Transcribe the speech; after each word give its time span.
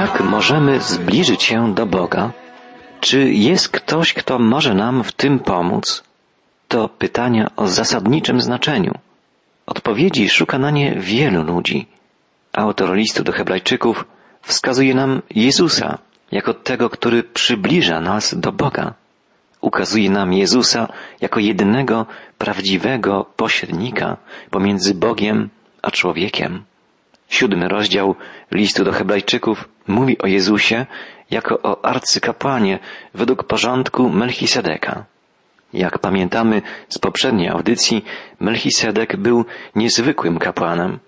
Jak 0.00 0.20
możemy 0.20 0.80
zbliżyć 0.80 1.42
się 1.42 1.74
do 1.74 1.86
Boga? 1.86 2.30
Czy 3.00 3.32
jest 3.32 3.68
ktoś, 3.68 4.14
kto 4.14 4.38
może 4.38 4.74
nam 4.74 5.04
w 5.04 5.12
tym 5.12 5.38
pomóc? 5.38 6.04
To 6.68 6.88
pytania 6.88 7.50
o 7.56 7.68
zasadniczym 7.68 8.40
znaczeniu. 8.40 8.94
Odpowiedzi 9.66 10.28
szuka 10.28 10.58
na 10.58 10.70
nie 10.70 10.94
wielu 10.94 11.42
ludzi. 11.42 11.86
Autor 12.52 12.94
listu 12.96 13.24
do 13.24 13.32
Hebrajczyków 13.32 14.04
wskazuje 14.42 14.94
nam 14.94 15.22
Jezusa 15.30 15.98
jako 16.32 16.54
tego, 16.54 16.90
który 16.90 17.22
przybliża 17.22 18.00
nas 18.00 18.34
do 18.34 18.52
Boga. 18.52 18.94
Ukazuje 19.60 20.10
nam 20.10 20.32
Jezusa 20.32 20.88
jako 21.20 21.40
jedynego 21.40 22.06
prawdziwego 22.38 23.26
pośrednika 23.36 24.16
pomiędzy 24.50 24.94
Bogiem 24.94 25.48
a 25.82 25.90
człowiekiem. 25.90 26.69
Siódmy 27.30 27.68
rozdział 27.68 28.14
listu 28.52 28.84
do 28.84 28.92
Hebrajczyków 28.92 29.68
mówi 29.88 30.18
o 30.18 30.26
Jezusie 30.26 30.86
jako 31.30 31.62
o 31.62 31.84
arcykapłanie 31.84 32.78
według 33.14 33.44
porządku 33.44 34.08
Melchisedeka. 34.08 35.04
Jak 35.72 35.98
pamiętamy 35.98 36.62
z 36.88 36.98
poprzedniej 36.98 37.48
audycji, 37.48 38.04
Melchisedek 38.40 39.16
był 39.16 39.44
niezwykłym 39.74 40.38
kapłanem. 40.38 40.98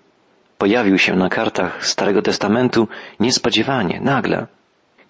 Pojawił 0.57 0.97
się 0.97 1.15
na 1.15 1.29
kartach 1.29 1.85
Starego 1.85 2.21
Testamentu 2.21 2.87
niespodziewanie, 3.19 3.99
nagle. 4.01 4.47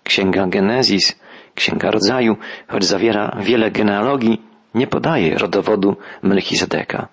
Księga 0.03 0.47
Genezis, 0.47 1.19
Księga 1.55 1.91
Rodzaju, 1.91 2.37
choć 2.67 2.85
zawiera 2.85 3.37
wiele 3.41 3.71
genealogii, 3.71 4.41
nie 4.75 4.87
podaje 4.87 5.37
rodowodu 5.37 5.95
Melchisedeka. 6.23 7.07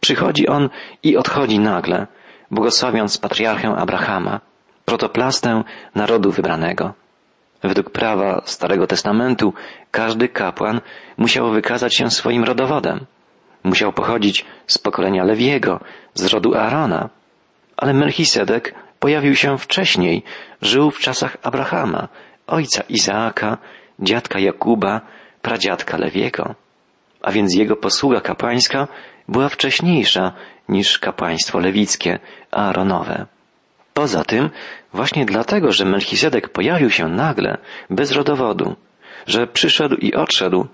Przychodzi 0.00 0.48
on 0.48 0.68
i 1.02 1.16
odchodzi 1.16 1.58
nagle, 1.58 2.06
błogosławiąc 2.50 3.18
patriarchę 3.18 3.68
Abrahama, 3.76 4.40
protoplastę 4.84 5.64
narodu 5.94 6.30
wybranego. 6.30 6.94
Według 7.62 7.90
prawa 7.90 8.42
Starego 8.44 8.86
Testamentu 8.86 9.54
każdy 9.90 10.28
kapłan 10.28 10.80
musiał 11.16 11.50
wykazać 11.50 11.96
się 11.96 12.10
swoim 12.10 12.44
rodowodem. 12.44 13.04
Musiał 13.64 13.92
pochodzić 13.92 14.44
z 14.66 14.78
pokolenia 14.78 15.24
Lewiego, 15.24 15.80
z 16.14 16.26
rodu 16.26 16.54
Aarona. 16.54 17.08
Ale 17.76 17.94
Melchisedek 17.94 18.74
pojawił 19.00 19.34
się 19.34 19.58
wcześniej, 19.58 20.22
żył 20.62 20.90
w 20.90 20.98
czasach 20.98 21.36
Abrahama, 21.42 22.08
ojca 22.46 22.82
Izaaka, 22.88 23.58
dziadka 24.00 24.38
Jakuba, 24.38 25.00
pradziadka 25.42 25.96
Lewiego. 25.96 26.54
A 27.22 27.32
więc 27.32 27.54
jego 27.54 27.76
posługa 27.76 28.20
kapłańska 28.20 28.88
była 29.28 29.48
wcześniejsza 29.48 30.32
niż 30.68 30.98
kapłaństwo 30.98 31.58
lewickie, 31.58 32.18
Aaronowe. 32.50 33.26
Poza 33.94 34.24
tym, 34.24 34.50
właśnie 34.92 35.26
dlatego, 35.26 35.72
że 35.72 35.84
Melchisedek 35.84 36.48
pojawił 36.48 36.90
się 36.90 37.08
nagle, 37.08 37.58
bez 37.90 38.12
rodowodu, 38.12 38.76
że 39.26 39.46
przyszedł 39.46 39.96
i 39.96 40.14
odszedł, 40.14 40.66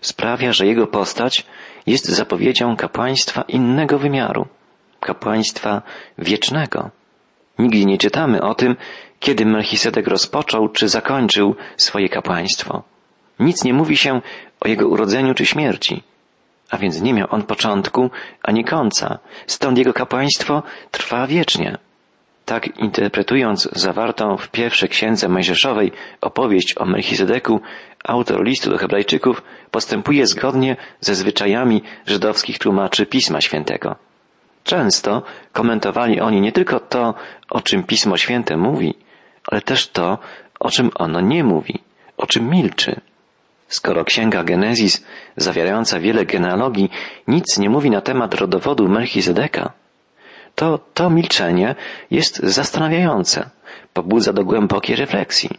sprawia, 0.00 0.52
że 0.52 0.66
jego 0.66 0.86
postać 0.86 1.46
jest 1.86 2.04
zapowiedzią 2.06 2.76
kapłaństwa 2.76 3.42
innego 3.42 3.98
wymiaru, 3.98 4.46
kapłaństwa 5.00 5.82
wiecznego. 6.18 6.90
Nigdzie 7.58 7.84
nie 7.84 7.98
czytamy 7.98 8.42
o 8.42 8.54
tym, 8.54 8.76
kiedy 9.20 9.46
Melchisedek 9.46 10.06
rozpoczął 10.06 10.68
czy 10.68 10.88
zakończył 10.88 11.56
swoje 11.76 12.08
kapłaństwo. 12.08 12.82
Nic 13.40 13.64
nie 13.64 13.74
mówi 13.74 13.96
się 13.96 14.20
o 14.60 14.68
jego 14.68 14.88
urodzeniu 14.88 15.34
czy 15.34 15.46
śmierci. 15.46 16.02
A 16.70 16.78
więc 16.78 17.00
nie 17.00 17.14
miał 17.14 17.26
on 17.30 17.42
początku 17.42 18.10
ani 18.42 18.64
końca, 18.64 19.18
stąd 19.46 19.78
jego 19.78 19.92
kapłaństwo 19.92 20.62
trwa 20.90 21.26
wiecznie. 21.26 21.78
Tak 22.44 22.78
interpretując 22.78 23.68
zawartą 23.72 24.36
w 24.36 24.48
pierwszej 24.48 24.88
księdze 24.88 25.28
Mojżeszowej 25.28 25.92
opowieść 26.20 26.74
o 26.78 26.84
Melchizedeku, 26.84 27.60
autor 28.04 28.44
listu 28.44 28.70
do 28.70 28.78
Hebrajczyków 28.78 29.42
postępuje 29.70 30.26
zgodnie 30.26 30.76
ze 31.00 31.14
zwyczajami 31.14 31.82
żydowskich 32.06 32.58
tłumaczy 32.58 33.06
Pisma 33.06 33.40
Świętego. 33.40 33.96
Często 34.64 35.22
komentowali 35.52 36.20
oni 36.20 36.40
nie 36.40 36.52
tylko 36.52 36.80
to, 36.80 37.14
o 37.50 37.60
czym 37.60 37.82
Pismo 37.82 38.16
Święte 38.16 38.56
mówi, 38.56 38.94
ale 39.50 39.60
też 39.60 39.88
to, 39.88 40.18
o 40.60 40.70
czym 40.70 40.90
ono 40.94 41.20
nie 41.20 41.44
mówi, 41.44 41.82
o 42.16 42.26
czym 42.26 42.50
milczy. 42.50 43.00
Skoro 43.68 44.04
księga 44.04 44.44
Genezis, 44.44 45.04
zawierająca 45.36 46.00
wiele 46.00 46.26
genealogii, 46.26 46.90
nic 47.28 47.58
nie 47.58 47.70
mówi 47.70 47.90
na 47.90 48.00
temat 48.00 48.34
rodowodu 48.34 48.88
Melchizedeka, 48.88 49.72
to 50.54 50.78
to 50.94 51.10
milczenie 51.10 51.74
jest 52.10 52.36
zastanawiające, 52.38 53.50
pobudza 53.92 54.32
do 54.32 54.44
głębokiej 54.44 54.96
refleksji. 54.96 55.50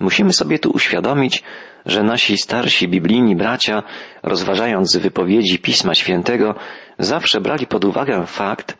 Musimy 0.00 0.32
sobie 0.32 0.58
tu 0.58 0.70
uświadomić, 0.70 1.42
że 1.86 2.02
nasi 2.02 2.38
starsi 2.38 2.88
biblijni 2.88 3.36
bracia, 3.36 3.82
rozważając 4.22 4.96
wypowiedzi 4.96 5.58
Pisma 5.58 5.94
Świętego, 5.94 6.54
zawsze 6.98 7.40
brali 7.40 7.66
pod 7.66 7.84
uwagę 7.84 8.26
fakt, 8.26 8.78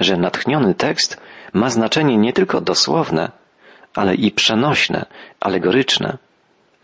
że 0.00 0.16
natchniony 0.16 0.74
tekst 0.74 1.20
ma 1.52 1.70
znaczenie 1.70 2.16
nie 2.16 2.32
tylko 2.32 2.60
dosłowne, 2.60 3.30
ale 3.94 4.14
i 4.14 4.30
przenośne, 4.30 5.06
alegoryczne. 5.40 6.18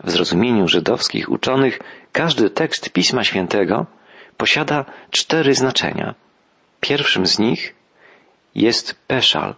W 0.03 0.11
zrozumieniu 0.11 0.67
żydowskich 0.67 1.29
uczonych 1.29 1.79
każdy 2.11 2.49
tekst 2.49 2.89
Pisma 2.89 3.23
Świętego 3.23 3.85
posiada 4.37 4.85
cztery 5.11 5.53
znaczenia. 5.53 6.15
Pierwszym 6.81 7.25
z 7.25 7.39
nich 7.39 7.75
jest 8.55 8.95
peszal, 9.07 9.55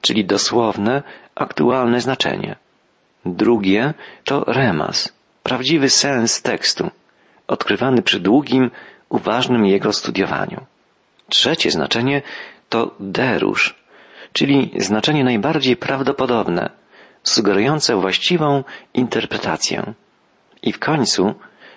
czyli 0.00 0.24
dosłowne, 0.24 1.02
aktualne 1.34 2.00
znaczenie. 2.00 2.56
Drugie 3.26 3.94
to 4.24 4.44
remas, 4.46 5.12
prawdziwy 5.42 5.90
sens 5.90 6.42
tekstu, 6.42 6.90
odkrywany 7.46 8.02
przy 8.02 8.20
długim, 8.20 8.70
uważnym 9.08 9.66
jego 9.66 9.92
studiowaniu. 9.92 10.60
Trzecie 11.28 11.70
znaczenie 11.70 12.22
to 12.68 12.94
derusz, 13.00 13.74
czyli 14.32 14.70
znaczenie 14.76 15.24
najbardziej 15.24 15.76
prawdopodobne, 15.76 16.70
sugerujące 17.24 17.96
właściwą 17.96 18.64
interpretację. 18.94 19.94
I 20.62 20.72
w 20.72 20.78
końcu 20.78 21.34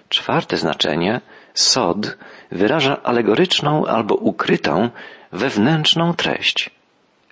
czwarte 0.09 0.57
znaczenie, 0.57 1.21
sod, 1.53 2.17
wyraża 2.51 3.03
alegoryczną 3.03 3.85
albo 3.85 4.15
ukrytą 4.15 4.89
wewnętrzną 5.31 6.13
treść. 6.13 6.69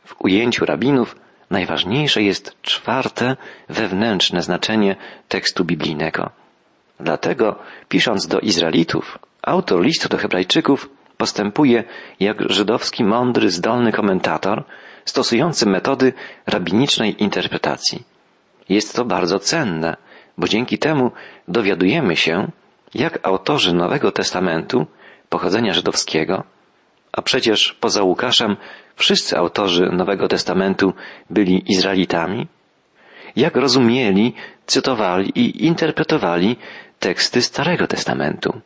W 0.05 0.15
ujęciu 0.19 0.65
rabinów 0.65 1.15
najważniejsze 1.49 2.21
jest 2.21 2.61
czwarte, 2.61 3.37
wewnętrzne 3.69 4.41
znaczenie 4.41 4.95
tekstu 5.29 5.65
biblijnego. 5.65 6.29
Dlatego, 6.99 7.59
pisząc 7.89 8.27
do 8.27 8.39
Izraelitów, 8.39 9.19
autor 9.41 9.81
listu 9.81 10.09
do 10.09 10.17
Hebrajczyków 10.17 10.89
postępuje 11.17 11.83
jak 12.19 12.51
żydowski 12.51 13.03
mądry, 13.03 13.49
zdolny 13.49 13.91
komentator, 13.91 14.63
stosujący 15.05 15.65
metody 15.65 16.13
rabinicznej 16.47 17.23
interpretacji. 17.23 18.03
Jest 18.69 18.95
to 18.95 19.05
bardzo 19.05 19.39
cenne, 19.39 19.97
bo 20.37 20.47
dzięki 20.47 20.77
temu 20.77 21.11
dowiadujemy 21.47 22.15
się, 22.15 22.51
jak 22.93 23.27
autorzy 23.27 23.73
Nowego 23.73 24.11
Testamentu, 24.11 24.85
pochodzenia 25.29 25.73
żydowskiego, 25.73 26.43
a 27.11 27.21
przecież 27.21 27.73
poza 27.73 28.03
Łukaszem 28.03 28.57
wszyscy 28.95 29.37
autorzy 29.37 29.89
Nowego 29.91 30.27
Testamentu 30.27 30.93
byli 31.29 31.71
Izraelitami, 31.71 32.47
jak 33.35 33.55
rozumieli, 33.55 34.33
cytowali 34.65 35.29
i 35.35 35.65
interpretowali 35.65 36.55
teksty 36.99 37.41
Starego 37.41 37.87
Testamentu. 37.87 38.61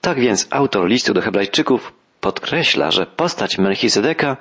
Tak 0.00 0.20
więc 0.20 0.46
autor 0.50 0.88
listu 0.88 1.14
do 1.14 1.20
Hebrajczyków 1.20 1.92
podkreśla, 2.20 2.90
że 2.90 3.06
postać 3.06 3.58
Melchizedeka 3.58 4.36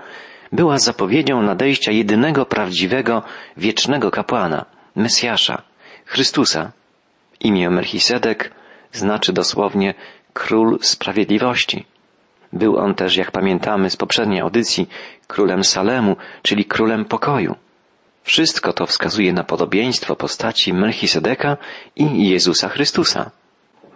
była 0.51 0.79
zapowiedzią 0.79 1.41
nadejścia 1.41 1.91
jedynego 1.91 2.45
prawdziwego, 2.45 3.23
wiecznego 3.57 4.11
kapłana, 4.11 4.65
Mesjasza, 4.95 5.61
Chrystusa. 6.05 6.71
Imię 7.39 7.69
Melchizedek 7.69 8.51
znaczy 8.91 9.33
dosłownie 9.33 9.93
król 10.33 10.79
sprawiedliwości. 10.81 11.85
Był 12.53 12.77
on 12.77 12.95
też, 12.95 13.17
jak 13.17 13.31
pamiętamy 13.31 13.89
z 13.89 13.97
poprzedniej 13.97 14.39
audycji, 14.39 14.89
królem 15.27 15.63
Salemu, 15.63 16.15
czyli 16.41 16.65
królem 16.65 17.05
pokoju. 17.05 17.55
Wszystko 18.23 18.73
to 18.73 18.85
wskazuje 18.85 19.33
na 19.33 19.43
podobieństwo 19.43 20.15
postaci 20.15 20.73
Melchisedeka 20.73 21.57
i 21.95 22.29
Jezusa 22.29 22.69
Chrystusa. 22.69 23.31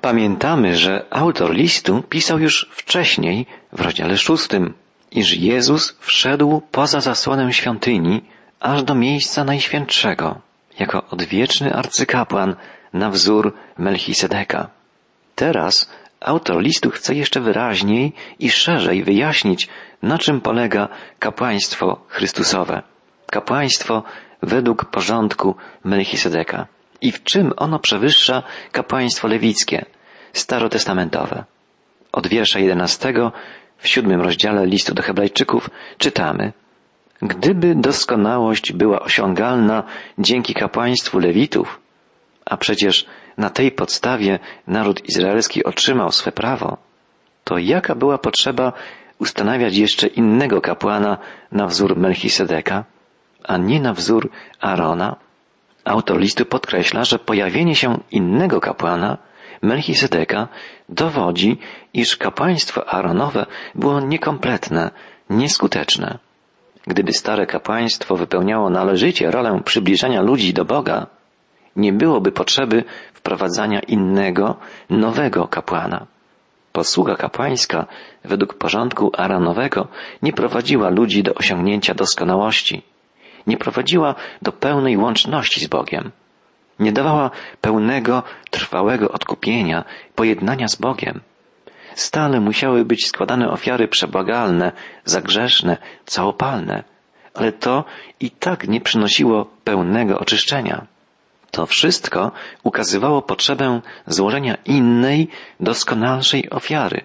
Pamiętamy, 0.03 0.75
że 0.75 1.05
autor 1.09 1.53
listu 1.53 2.03
pisał 2.09 2.39
już 2.39 2.69
wcześniej, 2.71 3.45
w 3.73 3.81
rozdziale 3.81 4.17
szóstym, 4.17 4.73
iż 5.11 5.37
Jezus 5.37 5.97
wszedł 5.99 6.61
poza 6.71 7.01
zasłonę 7.01 7.53
świątyni, 7.53 8.21
aż 8.59 8.83
do 8.83 8.95
miejsca 8.95 9.43
najświętszego, 9.43 10.41
jako 10.79 11.03
odwieczny 11.09 11.73
arcykapłan 11.75 12.55
na 12.93 13.09
wzór 13.09 13.53
Melchisedeka. 13.77 14.69
Teraz 15.35 15.89
autor 16.21 16.61
listu 16.61 16.89
chce 16.89 17.15
jeszcze 17.15 17.41
wyraźniej 17.41 18.13
i 18.39 18.49
szerzej 18.49 19.03
wyjaśnić, 19.03 19.69
na 20.01 20.17
czym 20.17 20.41
polega 20.41 20.87
kapłaństwo 21.19 22.05
Chrystusowe. 22.07 22.81
Kapłaństwo 23.31 24.03
według 24.41 24.85
porządku 24.85 25.55
Melchisedeka 25.83 26.67
i 27.03 27.11
w 27.11 27.23
czym 27.23 27.53
ono 27.57 27.79
przewyższa 27.79 28.43
kapłaństwo 28.71 29.27
lewickie, 29.27 29.85
starotestamentowe. 30.33 31.43
Od 32.11 32.27
wiersza 32.27 32.59
jedenastego 32.59 33.31
w 33.77 33.87
siódmym 33.87 34.21
rozdziale 34.21 34.65
listu 34.65 34.93
do 34.93 35.03
Hebrajczyków 35.03 35.69
czytamy 35.97 36.53
Gdyby 37.21 37.75
doskonałość 37.75 38.73
była 38.73 38.99
osiągalna 38.99 39.83
dzięki 40.19 40.53
kapłaństwu 40.53 41.19
Lewitów, 41.19 41.79
a 42.45 42.57
przecież 42.57 43.05
na 43.37 43.49
tej 43.49 43.71
podstawie 43.71 44.39
naród 44.67 45.09
izraelski 45.09 45.63
otrzymał 45.63 46.11
swe 46.11 46.31
prawo, 46.31 46.77
to 47.43 47.57
jaka 47.57 47.95
była 47.95 48.17
potrzeba 48.17 48.73
ustanawiać 49.19 49.77
jeszcze 49.77 50.07
innego 50.07 50.61
kapłana 50.61 51.17
na 51.51 51.67
wzór 51.67 51.97
Melchisedeka, 51.97 52.83
a 53.43 53.57
nie 53.57 53.81
na 53.81 53.93
wzór 53.93 54.29
Arona? 54.59 55.15
Autor 55.85 56.19
listu 56.19 56.45
podkreśla, 56.45 57.03
że 57.03 57.19
pojawienie 57.19 57.75
się 57.75 57.99
innego 58.11 58.61
kapłana, 58.61 59.17
Melchisedeka, 59.61 60.47
dowodzi, 60.89 61.57
iż 61.93 62.17
kapłaństwo 62.17 62.93
Aaronowe 62.93 63.45
było 63.75 63.99
niekompletne, 64.01 64.91
nieskuteczne. 65.29 66.19
Gdyby 66.87 67.13
stare 67.13 67.45
kapłaństwo 67.45 68.15
wypełniało 68.15 68.69
należycie 68.69 69.31
rolę 69.31 69.61
przybliżania 69.65 70.21
ludzi 70.21 70.53
do 70.53 70.65
Boga, 70.65 71.07
nie 71.75 71.93
byłoby 71.93 72.31
potrzeby 72.31 72.83
wprowadzania 73.13 73.79
innego, 73.79 74.55
nowego 74.89 75.47
kapłana. 75.47 76.05
Posługa 76.71 77.15
kapłańska 77.15 77.85
według 78.25 78.53
porządku 78.53 79.11
Aaronowego 79.17 79.87
nie 80.21 80.33
prowadziła 80.33 80.89
ludzi 80.89 81.23
do 81.23 81.33
osiągnięcia 81.33 81.93
doskonałości, 81.93 82.83
nie 83.47 83.57
prowadziła 83.57 84.15
do 84.41 84.51
pełnej 84.51 84.97
łączności 84.97 85.65
z 85.65 85.67
Bogiem, 85.67 86.11
nie 86.79 86.91
dawała 86.91 87.31
pełnego, 87.61 88.23
trwałego 88.49 89.11
odkupienia, 89.11 89.83
pojednania 90.15 90.67
z 90.67 90.75
Bogiem. 90.75 91.21
Stale 91.95 92.39
musiały 92.39 92.85
być 92.85 93.07
składane 93.07 93.49
ofiary 93.49 93.87
przebłagalne, 93.87 94.71
zagrzeszne, 95.05 95.77
całopalne, 96.05 96.83
ale 97.33 97.51
to 97.51 97.85
i 98.19 98.31
tak 98.31 98.67
nie 98.67 98.81
przynosiło 98.81 99.45
pełnego 99.63 100.19
oczyszczenia. 100.19 100.85
To 101.51 101.65
wszystko 101.65 102.31
ukazywało 102.63 103.21
potrzebę 103.21 103.81
złożenia 104.07 104.57
innej, 104.65 105.27
doskonalszej 105.59 106.49
ofiary, 106.49 107.01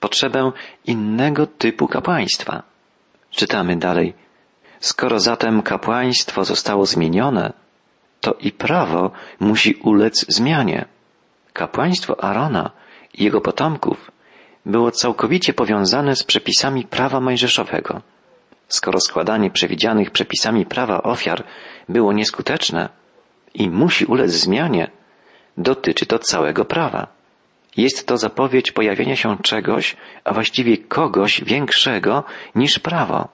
potrzebę 0.00 0.52
innego 0.84 1.46
typu 1.46 1.88
kapłaństwa. 1.88 2.62
Czytamy 3.30 3.76
dalej. 3.76 4.14
Skoro 4.80 5.20
zatem 5.20 5.62
kapłaństwo 5.62 6.44
zostało 6.44 6.86
zmienione, 6.86 7.52
to 8.20 8.32
i 8.32 8.52
prawo 8.52 9.10
musi 9.40 9.74
ulec 9.74 10.24
zmianie. 10.28 10.84
Kapłaństwo 11.52 12.24
Arona 12.24 12.70
i 13.14 13.24
jego 13.24 13.40
potomków 13.40 14.10
było 14.66 14.90
całkowicie 14.90 15.52
powiązane 15.52 16.16
z 16.16 16.24
przepisami 16.24 16.84
prawa 16.84 17.20
mojżeszowego. 17.20 18.00
Skoro 18.68 19.00
składanie 19.00 19.50
przewidzianych 19.50 20.10
przepisami 20.10 20.66
prawa 20.66 21.02
ofiar 21.02 21.44
było 21.88 22.12
nieskuteczne, 22.12 22.88
i 23.54 23.70
musi 23.70 24.04
ulec 24.04 24.30
zmianie, 24.30 24.90
dotyczy 25.56 26.06
to 26.06 26.18
całego 26.18 26.64
prawa. 26.64 27.06
Jest 27.76 28.06
to 28.06 28.16
zapowiedź 28.16 28.72
pojawienia 28.72 29.16
się 29.16 29.36
czegoś, 29.42 29.96
a 30.24 30.32
właściwie 30.34 30.78
kogoś 30.78 31.44
większego 31.44 32.24
niż 32.54 32.78
prawo. 32.78 33.28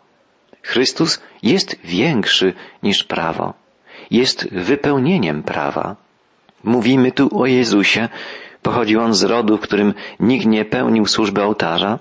Chrystus 0.67 1.21
jest 1.43 1.77
większy 1.85 2.55
niż 2.83 3.05
prawo. 3.05 3.55
Jest 4.11 4.49
wypełnieniem 4.53 5.43
prawa. 5.43 5.97
Mówimy 6.65 7.13
tu 7.13 7.41
o 7.41 7.47
Jezusie. 7.47 8.09
Pochodził 8.63 9.01
on 9.01 9.15
z 9.15 9.23
rodu, 9.23 9.57
w 9.57 9.61
którym 9.61 9.95
nikt 10.21 10.47
nie 10.47 10.65
pełnił 10.65 11.07
służby 11.07 11.43
ołtarza. 11.43 11.99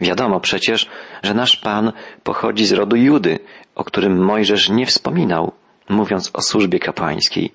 Wiadomo 0.00 0.40
przecież, 0.40 0.88
że 1.22 1.34
nasz 1.34 1.56
Pan 1.56 1.92
pochodzi 2.22 2.66
z 2.66 2.72
rodu 2.72 2.96
Judy, 2.96 3.38
o 3.74 3.84
którym 3.84 4.24
Mojżesz 4.24 4.70
nie 4.70 4.86
wspominał 4.86 5.52
mówiąc 5.88 6.30
o 6.32 6.42
służbie 6.42 6.78
kapłańskiej. 6.78 7.52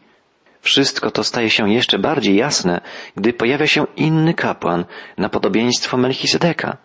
Wszystko 0.62 1.12
to 1.12 1.24
staje 1.24 1.50
się 1.50 1.72
jeszcze 1.72 2.00
bardziej 2.00 2.36
jasne, 2.36 2.82
gdy 3.16 3.34
pojawia 3.34 3.68
się 3.68 3.86
inny 3.96 4.34
kapłan 4.34 4.86
na 5.18 5.30
podobieństwo 5.30 5.98
Melchisedeka. 5.98 6.78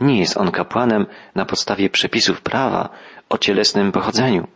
Nie 0.00 0.18
jest 0.18 0.36
on 0.36 0.50
kapłanem 0.50 1.06
na 1.34 1.44
podstawie 1.44 1.90
przepisów 1.90 2.40
prawa 2.40 2.88
o 3.28 3.38
cielesnym 3.38 3.92
pochodzeniu, 3.92 4.46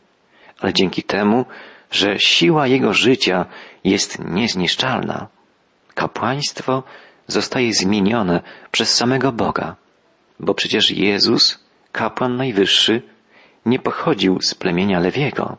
ale 0.60 0.72
dzięki 0.72 1.02
temu, 1.02 1.44
że 1.90 2.18
siła 2.18 2.66
jego 2.66 2.92
życia 2.92 3.46
jest 3.84 4.18
niezniszczalna. 4.24 5.28
Kapłaństwo 5.94 6.82
zostaje 7.26 7.72
zmienione 7.72 8.40
przez 8.70 8.94
samego 8.94 9.32
Boga, 9.32 9.76
bo 10.40 10.54
przecież 10.54 10.90
Jezus, 10.90 11.64
kapłan 11.92 12.36
najwyższy, 12.36 13.02
nie 13.66 13.78
pochodził 13.78 14.38
z 14.42 14.54
plemienia 14.54 15.00
Lewiego. 15.00 15.56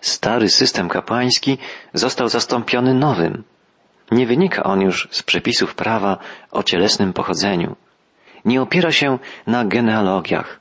Stary 0.00 0.48
system 0.48 0.88
kapłański 0.88 1.58
został 1.94 2.28
zastąpiony 2.28 2.94
nowym. 2.94 3.44
Nie 4.10 4.26
wynika 4.26 4.62
on 4.62 4.80
już 4.80 5.08
z 5.10 5.22
przepisów 5.22 5.74
prawa 5.74 6.18
o 6.50 6.62
cielesnym 6.62 7.12
pochodzeniu. 7.12 7.76
Nie 8.48 8.62
opiera 8.62 8.92
się 8.92 9.18
na 9.46 9.64
genealogiach, 9.64 10.58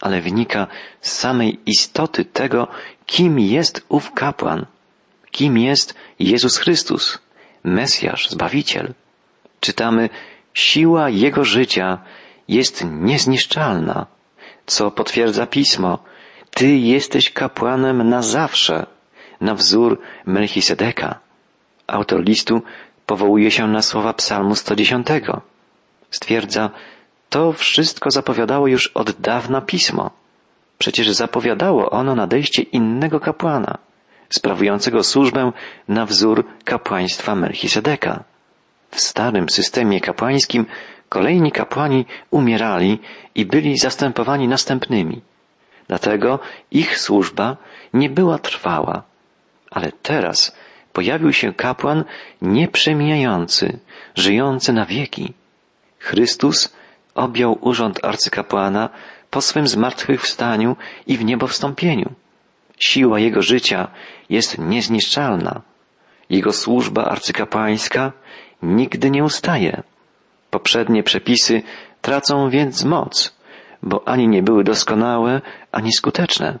ale 0.00 0.20
wynika 0.20 0.66
z 1.00 1.12
samej 1.12 1.50
istoty 1.66 2.24
tego, 2.24 2.68
kim 3.06 3.38
jest 3.38 3.84
ów 3.88 4.12
kapłan, 4.12 4.66
kim 5.30 5.58
jest 5.58 5.94
Jezus 6.18 6.58
Chrystus, 6.58 7.18
Mesjasz, 7.64 8.30
Zbawiciel. 8.30 8.94
Czytamy, 9.60 10.08
siła 10.54 11.10
Jego 11.10 11.44
życia 11.44 11.98
jest 12.48 12.84
niezniszczalna, 12.90 14.06
co 14.66 14.90
potwierdza 14.90 15.46
Pismo, 15.46 15.98
ty 16.50 16.76
jesteś 16.76 17.30
kapłanem 17.30 18.08
na 18.08 18.22
zawsze, 18.22 18.86
na 19.40 19.54
wzór 19.54 20.00
Melchisedeka. 20.26 21.18
Autor 21.86 22.24
listu 22.24 22.62
powołuje 23.06 23.50
się 23.50 23.68
na 23.68 23.82
słowa 23.82 24.12
psalmu 24.12 24.54
110. 24.54 25.06
Stwierdza, 26.10 26.70
to 27.34 27.52
wszystko 27.52 28.10
zapowiadało 28.10 28.66
już 28.66 28.86
od 28.86 29.10
dawna 29.20 29.60
pismo. 29.60 30.10
Przecież 30.78 31.10
zapowiadało 31.10 31.90
ono 31.90 32.14
nadejście 32.14 32.62
innego 32.62 33.20
kapłana, 33.20 33.78
sprawującego 34.30 35.02
służbę 35.02 35.52
na 35.88 36.06
wzór 36.06 36.44
kapłaństwa 36.64 37.34
Melchisedeka. 37.34 38.24
W 38.90 39.00
starym 39.00 39.48
systemie 39.48 40.00
kapłańskim 40.00 40.66
kolejni 41.08 41.52
kapłani 41.52 42.06
umierali 42.30 42.98
i 43.34 43.46
byli 43.46 43.78
zastępowani 43.78 44.48
następnymi. 44.48 45.20
Dlatego 45.88 46.38
ich 46.70 46.98
służba 46.98 47.56
nie 47.94 48.10
była 48.10 48.38
trwała. 48.38 49.02
Ale 49.70 49.92
teraz 49.92 50.56
pojawił 50.92 51.32
się 51.32 51.52
kapłan 51.52 52.04
nieprzemijający, 52.42 53.78
żyjący 54.14 54.72
na 54.72 54.86
wieki. 54.86 55.32
Chrystus 55.98 56.74
objął 57.14 57.58
urząd 57.60 58.04
arcykapłana 58.04 58.88
po 59.30 59.40
swym 59.40 59.68
zmartwychwstaniu 59.68 60.76
i 61.06 61.16
w 61.16 61.24
niebo 61.24 61.46
wstąpieniu. 61.46 62.12
Siła 62.78 63.20
jego 63.20 63.42
życia 63.42 63.88
jest 64.30 64.58
niezniszczalna. 64.58 65.60
Jego 66.30 66.52
służba 66.52 67.04
arcykapłańska 67.04 68.12
nigdy 68.62 69.10
nie 69.10 69.24
ustaje. 69.24 69.82
Poprzednie 70.50 71.02
przepisy 71.02 71.62
tracą 72.02 72.50
więc 72.50 72.84
moc, 72.84 73.36
bo 73.82 74.08
ani 74.08 74.28
nie 74.28 74.42
były 74.42 74.64
doskonałe, 74.64 75.40
ani 75.72 75.92
skuteczne. 75.92 76.58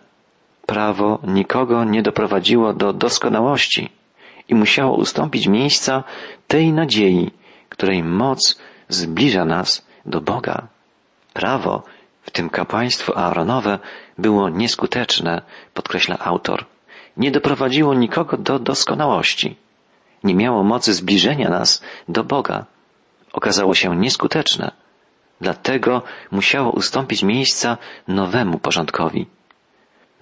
Prawo 0.66 1.18
nikogo 1.26 1.84
nie 1.84 2.02
doprowadziło 2.02 2.72
do 2.72 2.92
doskonałości 2.92 3.90
i 4.48 4.54
musiało 4.54 4.96
ustąpić 4.96 5.46
miejsca 5.48 6.04
tej 6.48 6.72
nadziei, 6.72 7.30
której 7.68 8.02
moc 8.02 8.58
zbliża 8.88 9.44
nas 9.44 9.83
do 10.06 10.20
Boga. 10.20 10.66
Prawo, 11.32 11.82
w 12.22 12.30
tym 12.30 12.50
kapłaństwo 12.50 13.16
Aaronowe, 13.16 13.78
było 14.18 14.48
nieskuteczne, 14.48 15.42
podkreśla 15.74 16.18
autor. 16.18 16.64
Nie 17.16 17.30
doprowadziło 17.30 17.94
nikogo 17.94 18.36
do 18.36 18.58
doskonałości. 18.58 19.56
Nie 20.24 20.34
miało 20.34 20.62
mocy 20.62 20.94
zbliżenia 20.94 21.48
nas 21.48 21.82
do 22.08 22.24
Boga. 22.24 22.64
Okazało 23.32 23.74
się 23.74 23.96
nieskuteczne 23.96 24.70
Dlatego 25.40 26.02
musiało 26.30 26.70
ustąpić 26.70 27.22
miejsca 27.22 27.76
nowemu 28.08 28.58
porządkowi, 28.58 29.26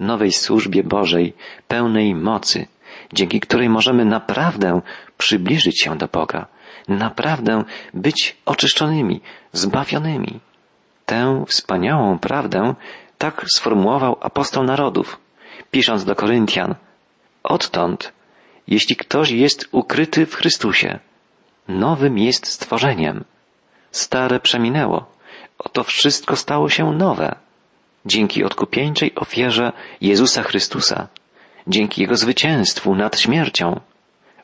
nowej 0.01 0.33
służbie 0.33 0.83
Bożej, 0.85 1.35
pełnej 1.69 2.15
mocy, 2.15 2.67
dzięki 3.13 3.41
której 3.41 3.69
możemy 3.69 4.05
naprawdę 4.05 4.81
przybliżyć 5.19 5.83
się 5.83 5.99
do 5.99 6.09
Boga, 6.09 6.47
naprawdę 6.89 7.65
być 7.95 8.37
oczyszczonymi, 8.47 9.21
zbawionymi. 9.53 10.41
Tę 11.07 11.45
wspaniałą 11.49 12.19
prawdę 12.19 12.75
tak 13.19 13.45
sformułował 13.55 14.17
apostoł 14.21 14.65
narodów, 14.65 15.19
pisząc 15.71 16.05
do 16.05 16.15
Koryntian, 16.15 16.75
odtąd, 17.43 18.13
jeśli 18.69 18.97
ktoś 18.97 19.31
jest 19.31 19.69
ukryty 19.73 20.27
w 20.27 20.35
Chrystusie, 20.35 20.99
nowym 21.69 22.19
jest 22.19 22.47
stworzeniem. 22.47 23.25
Stare 23.91 24.41
przeminęło, 24.41 25.07
oto 25.59 25.85
wszystko 25.85 26.37
stało 26.37 26.69
się 26.69 26.93
nowe. 26.93 27.35
Dzięki 28.07 28.45
odkupieńczej 28.45 29.15
ofierze 29.15 29.73
Jezusa 30.01 30.43
Chrystusa, 30.43 31.09
dzięki 31.67 32.03
Jego 32.03 32.17
zwycięstwu 32.17 32.95
nad 32.95 33.21
śmiercią, 33.21 33.81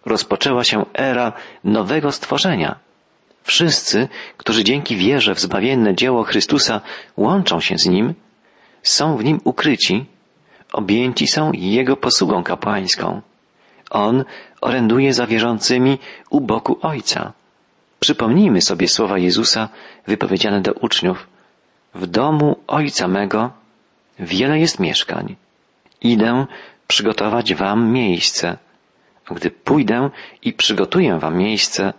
rozpoczęła 0.09 0.65
się 0.65 0.85
era 0.95 1.33
nowego 1.65 2.13
stworzenia. 2.13 2.79
Wszyscy, 3.43 4.09
którzy 4.37 4.65
dzięki 4.65 4.97
wierze 4.97 5.35
w 5.35 5.41
zbawienne 5.41 5.95
dzieło 5.95 6.25
Chrystusa 6.25 6.81
łączą 7.17 7.61
się 7.61 7.79
z 7.79 7.87
Nim, 7.87 8.15
są 8.83 9.17
w 9.17 9.25
Nim 9.25 9.41
ukryci, 9.45 10.07
objęci 10.73 11.27
są 11.27 11.53
Jego 11.53 11.97
posługą 11.97 12.43
kapłańską. 12.43 13.23
On 13.91 14.25
oręduje 14.61 15.15
za 15.15 15.27
wierzącymi 15.27 15.99
u 16.31 16.41
boku 16.41 16.79
Ojca. 16.83 17.33
Przypomnijmy 18.01 18.61
sobie 18.61 18.89
słowa 18.89 19.19
Jezusa 19.19 19.69
wypowiedziane 20.07 20.61
do 20.61 20.73
uczniów. 20.73 21.27
W 21.95 22.07
domu 22.07 22.57
Ojca 22.67 23.09
mego 23.09 23.51
wiele 24.19 24.59
jest 24.59 24.81
mieszkań. 24.81 25.37
Idę 26.03 26.47
przygotować 26.87 27.55
wam 27.55 27.93
miejsce. 27.93 28.57
Gdy 29.31 29.51
pójdę 29.51 30.11
i 30.43 30.53
przygotuję 30.53 31.19
wam 31.19 31.37
miejsce, 31.37 31.93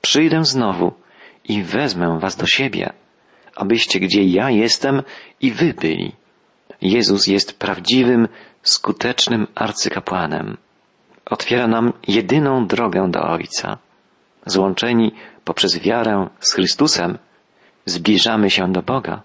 przyjdę 0.00 0.44
znowu 0.44 0.92
i 1.44 1.62
wezmę 1.62 2.18
was 2.20 2.36
do 2.36 2.46
siebie, 2.46 2.92
abyście 3.56 4.00
gdzie 4.00 4.24
ja 4.24 4.50
jestem 4.50 5.02
i 5.40 5.52
wy 5.52 5.74
byli. 5.74 6.12
Jezus 6.82 7.26
jest 7.26 7.58
prawdziwym, 7.58 8.28
skutecznym 8.62 9.46
arcykapłanem. 9.54 10.56
Otwiera 11.24 11.66
nam 11.66 11.92
jedyną 12.08 12.66
drogę 12.66 13.10
do 13.10 13.22
Ojca. 13.22 13.78
Złączeni 14.46 15.12
poprzez 15.44 15.78
wiarę 15.78 16.28
z 16.40 16.52
Chrystusem, 16.52 17.18
zbliżamy 17.86 18.50
się 18.50 18.72
do 18.72 18.82
Boga. 18.82 19.22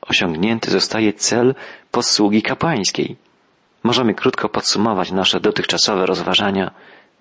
Osiągnięty 0.00 0.70
zostaje 0.70 1.12
cel 1.12 1.54
posługi 1.90 2.42
kapłańskiej. 2.42 3.16
Możemy 3.82 4.14
krótko 4.14 4.48
podsumować 4.48 5.12
nasze 5.12 5.40
dotychczasowe 5.40 6.06
rozważania, 6.06 6.70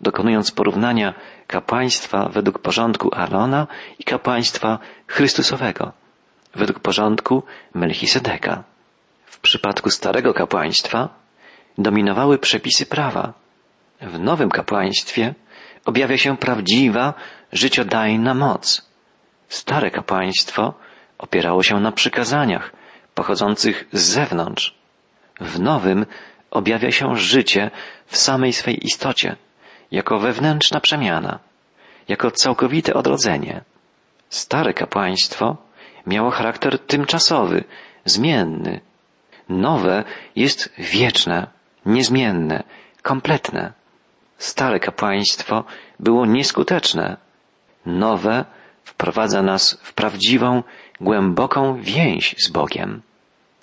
dokonując 0.01 0.51
porównania 0.51 1.13
kapłaństwa 1.48 2.30
według 2.30 2.60
porządku 2.60 3.10
Arona 3.16 3.68
i 4.00 4.04
kapłaństwa 4.04 4.80
Chrystusowego, 5.08 5.92
według 6.56 6.80
porządku 6.80 7.44
Melchisedeka. 7.74 8.63
W 9.25 9.39
przypadku 9.39 9.89
starego 9.89 10.34
kapłaństwa 10.34 11.10
dominowały 11.78 12.38
przepisy 12.38 12.86
prawa. 12.86 13.34
W 14.01 14.20
nowym 14.20 14.50
kapłaństwie 14.50 15.36
objawia 15.86 16.18
się 16.18 16.38
prawdziwa, 16.38 17.13
życiodajna 17.54 18.34
moc. 18.34 18.89
Stare 19.48 19.92
kapłaństwo 19.92 20.74
opierało 21.18 21.63
się 21.63 21.80
na 21.80 21.92
przykazaniach 21.92 22.72
pochodzących 23.16 23.86
z 23.92 24.01
zewnątrz. 24.01 24.75
W 25.42 25.60
nowym 25.60 26.06
objawia 26.51 26.91
się 26.91 27.15
życie 27.15 27.72
w 28.06 28.18
samej 28.18 28.53
swej 28.53 28.86
istocie, 28.86 29.36
jako 29.91 30.20
wewnętrzna 30.20 30.79
przemiana, 30.79 31.39
jako 32.08 32.32
całkowite 32.32 32.94
odrodzenie. 32.94 33.62
Stare 34.29 34.74
kapłaństwo 34.74 35.58
miało 36.08 36.32
charakter 36.32 36.79
tymczasowy, 36.79 37.63
zmienny. 38.06 38.79
Nowe 39.50 40.03
jest 40.36 40.74
wieczne, 40.77 41.48
niezmienne, 41.86 42.63
kompletne. 43.01 43.74
Stare 44.38 44.79
kapłaństwo 44.79 45.63
było 46.00 46.25
nieskuteczne. 46.25 47.18
Nowe 47.86 48.46
wprowadza 48.84 49.41
nas 49.41 49.79
w 49.84 49.94
prawdziwą, 49.94 50.63
głęboką 51.01 51.82
więź 51.82 52.36
z 52.46 52.50
Bogiem. 52.50 53.01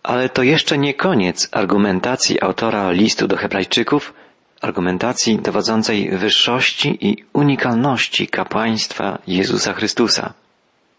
Ale 0.07 0.29
to 0.29 0.43
jeszcze 0.43 0.79
nie 0.79 0.95
koniec 0.95 1.49
argumentacji 1.53 2.43
autora 2.43 2.91
listu 2.91 3.29
do 3.29 3.37
Hebrajczyków, 3.37 4.15
argumentacji 4.61 5.39
dowodzącej 5.39 6.11
wyższości 6.11 6.99
i 7.09 7.25
unikalności 7.33 8.29
kapłaństwa 8.29 9.19
Jezusa 9.27 9.73
Chrystusa. 9.73 10.35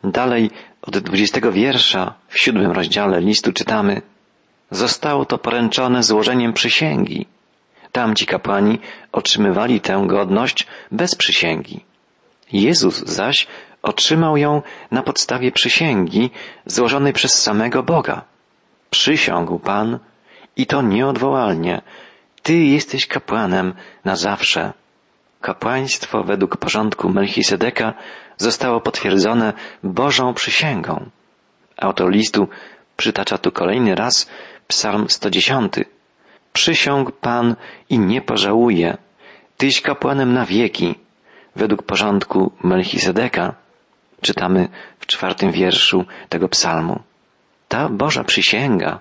Dalej 0.03 0.51
od 0.81 0.97
dwudziestego 0.97 1.51
wiersza 1.51 2.13
w 2.27 2.39
siódmym 2.39 2.71
rozdziale 2.71 3.21
listu 3.21 3.53
czytamy 3.53 4.01
Zostało 4.71 5.25
to 5.25 5.37
poręczone 5.37 6.03
złożeniem 6.03 6.53
przysięgi. 6.53 7.25
Tamci 7.91 8.25
kapłani 8.25 8.79
otrzymywali 9.11 9.81
tę 9.81 10.03
godność 10.07 10.67
bez 10.91 11.15
przysięgi. 11.15 11.85
Jezus 12.53 13.03
zaś 13.05 13.47
otrzymał 13.81 14.37
ją 14.37 14.61
na 14.91 15.03
podstawie 15.03 15.51
przysięgi 15.51 16.29
złożonej 16.65 17.13
przez 17.13 17.33
samego 17.33 17.83
Boga. 17.83 18.36
Przysiągł 18.89 19.59
Pan 19.59 19.99
i 20.55 20.65
to 20.65 20.81
nieodwołalnie. 20.81 21.81
Ty 22.43 22.57
jesteś 22.57 23.07
kapłanem 23.07 23.73
na 24.05 24.15
zawsze. 24.15 24.73
Kapłaństwo 25.41 26.23
według 26.23 26.57
porządku 26.57 27.09
Melchisedeka 27.09 27.93
zostało 28.37 28.81
potwierdzone 28.81 29.53
Bożą 29.83 30.33
przysięgą. 30.33 31.09
Autor 31.77 32.11
listu 32.11 32.47
przytacza 32.97 33.37
tu 33.37 33.51
kolejny 33.51 33.95
raz 33.95 34.29
Psalm 34.67 35.09
110. 35.09 35.73
Przysiągł 36.53 37.11
Pan 37.11 37.55
i 37.89 37.99
nie 37.99 38.21
pożałuje. 38.21 38.97
Tyś 39.57 39.81
kapłanem 39.81 40.33
na 40.33 40.45
wieki. 40.45 40.95
Według 41.55 41.83
porządku 41.83 42.51
Melchisedeka 42.63 43.55
czytamy 44.21 44.69
w 44.99 45.05
czwartym 45.05 45.51
wierszu 45.51 46.05
tego 46.29 46.49
psalmu. 46.49 46.99
Ta 47.67 47.89
Boża 47.89 48.23
przysięga 48.23 48.99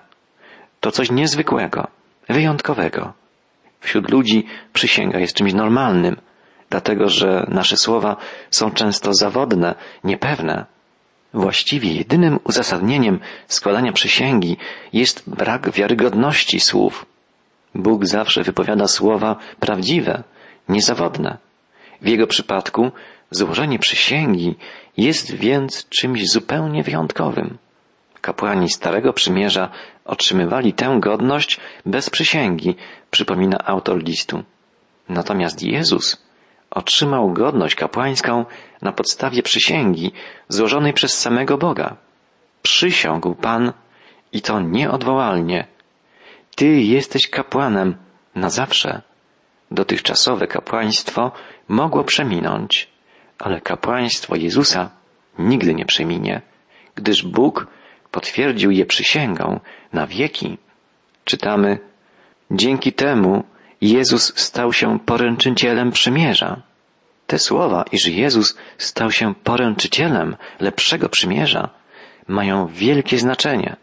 to 0.79 0.91
coś 0.91 1.11
niezwykłego, 1.11 1.87
wyjątkowego. 2.29 3.13
Wśród 3.79 4.11
ludzi 4.11 4.45
przysięga 4.73 5.19
jest 5.19 5.33
czymś 5.33 5.53
normalnym, 5.53 6.15
dlatego 6.69 7.09
że 7.09 7.45
nasze 7.49 7.77
słowa 7.77 8.15
są 8.51 8.71
często 8.71 9.13
zawodne, 9.13 9.75
niepewne. 10.03 10.65
Właściwie 11.33 11.93
jedynym 11.93 12.39
uzasadnieniem 12.43 13.19
składania 13.47 13.91
przysięgi 13.91 14.57
jest 14.93 15.29
brak 15.29 15.71
wiarygodności 15.71 16.59
słów. 16.59 17.05
Bóg 17.75 18.05
zawsze 18.05 18.43
wypowiada 18.43 18.87
słowa 18.87 19.35
prawdziwe, 19.59 20.23
niezawodne. 20.69 21.37
W 22.01 22.07
jego 22.07 22.27
przypadku 22.27 22.91
złożenie 23.31 23.79
przysięgi 23.79 24.55
jest 24.97 25.35
więc 25.35 25.89
czymś 25.89 26.29
zupełnie 26.29 26.83
wyjątkowym. 26.83 27.57
Kapłani 28.27 28.69
Starego 28.69 29.13
Przymierza 29.13 29.69
otrzymywali 30.05 30.73
tę 30.73 30.97
godność 30.99 31.59
bez 31.85 32.09
przysięgi, 32.09 32.75
przypomina 33.11 33.57
autor 33.65 34.03
listu. 34.03 34.43
Natomiast 35.09 35.63
Jezus 35.63 36.25
otrzymał 36.71 37.33
godność 37.33 37.75
kapłańską 37.75 38.45
na 38.81 38.91
podstawie 38.91 39.43
przysięgi 39.43 40.11
złożonej 40.49 40.93
przez 40.93 41.19
samego 41.19 41.57
Boga. 41.57 41.95
Przysiągł 42.61 43.35
Pan 43.35 43.73
i 44.31 44.41
to 44.41 44.59
nieodwołalnie. 44.59 45.67
Ty 46.55 46.81
jesteś 46.81 47.29
kapłanem 47.29 47.95
na 48.35 48.49
zawsze. 48.49 49.01
Dotychczasowe 49.71 50.47
kapłaństwo 50.47 51.31
mogło 51.67 52.03
przeminąć, 52.03 52.89
ale 53.39 53.61
kapłaństwo 53.61 54.35
Jezusa 54.35 54.89
nigdy 55.39 55.75
nie 55.75 55.85
przeminie, 55.85 56.41
gdyż 56.95 57.23
Bóg 57.23 57.67
potwierdził 58.17 58.71
je 58.71 58.85
przysięgą 58.85 59.59
na 59.93 60.07
wieki. 60.07 60.57
Czytamy, 61.25 61.79
dzięki 62.51 62.93
temu 62.93 63.43
Jezus 63.81 64.39
stał 64.39 64.73
się 64.73 64.99
poręczycielem 64.99 65.91
przymierza. 65.91 66.61
Te 67.27 67.39
słowa, 67.39 67.85
iż 67.91 68.07
Jezus 68.07 68.57
stał 68.77 69.11
się 69.11 69.35
poręczycielem 69.35 70.35
lepszego 70.59 71.09
przymierza, 71.09 71.69
mają 72.27 72.67
wielkie 72.67 73.17
znaczenie. 73.17 73.75